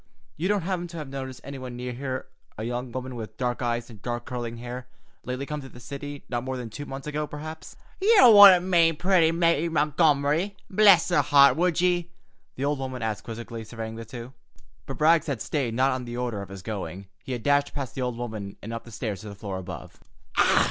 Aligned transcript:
You 0.35 0.47
don't 0.47 0.63
happen 0.63 0.87
to 0.87 0.97
have 0.97 1.09
noticed 1.09 1.41
anywhere 1.43 1.69
near 1.69 1.93
here, 1.93 2.25
a 2.57 2.63
young 2.63 2.91
woman 2.91 3.13
with 3.15 3.37
dark 3.37 3.61
eyes 3.61 3.87
and 3.87 4.01
dark, 4.01 4.25
curling 4.25 4.57
hair, 4.57 4.87
lately 5.25 5.45
come 5.45 5.61
to 5.61 5.69
the 5.69 5.79
city—not 5.79 6.43
more 6.43 6.57
than 6.57 6.71
two 6.71 6.87
months 6.87 7.05
ago, 7.05 7.27
perhaps?" 7.27 7.75
"You 8.01 8.31
wouldn't 8.33 8.65
be 8.65 8.69
meanin' 8.71 8.95
pretty 8.95 9.31
Mary 9.31 9.69
Montgomery—bless 9.69 11.09
her 11.09 11.21
heart!—would 11.21 11.81
ye?" 11.81 12.09
the 12.55 12.65
old 12.65 12.79
woman 12.79 13.03
asked 13.03 13.25
quizzically, 13.25 13.63
surveying 13.63 13.93
the 13.95 14.03
two. 14.03 14.33
But 14.87 14.99
Rags 14.99 15.27
had 15.27 15.39
stayed 15.39 15.75
not 15.75 15.91
on 15.91 16.05
the 16.05 16.17
order 16.17 16.41
of 16.41 16.49
his 16.49 16.63
going. 16.63 17.05
He 17.23 17.33
had 17.33 17.43
dashed 17.43 17.75
past 17.75 17.93
the 17.93 18.01
old 18.01 18.17
woman 18.17 18.57
and 18.63 18.73
up 18.73 18.85
the 18.85 18.91
stairs 18.91 19.21
to 19.21 19.29
the 19.29 19.35
floor 19.35 19.59
above. 19.59 19.99